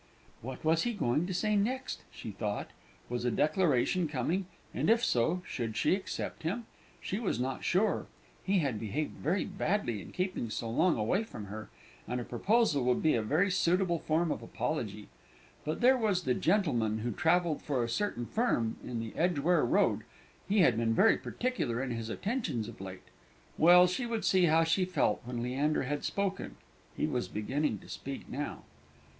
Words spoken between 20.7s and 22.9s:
been very "particular" in his attentions of